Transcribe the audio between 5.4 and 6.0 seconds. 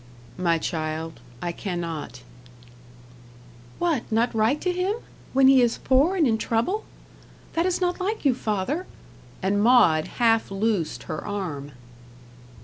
he is